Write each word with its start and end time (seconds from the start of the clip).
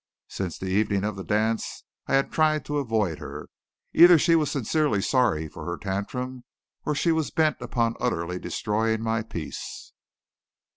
Since 0.29 0.57
the 0.57 0.65
evening 0.65 1.03
of 1.03 1.15
the 1.15 1.23
dance 1.23 1.83
I 2.07 2.15
had 2.15 2.31
tried 2.31 2.65
to 2.65 2.79
avoid 2.79 3.19
her. 3.19 3.49
Either 3.93 4.17
she 4.17 4.33
was 4.35 4.49
sincerely 4.49 4.99
sorry 4.99 5.47
for 5.47 5.63
her 5.65 5.77
tantrum 5.77 6.43
or 6.87 6.95
she 6.95 7.11
was 7.11 7.29
bent 7.29 7.57
upon 7.61 7.93
utterly 7.99 8.39
destroying 8.39 9.03
my 9.03 9.21
peace. 9.21 9.93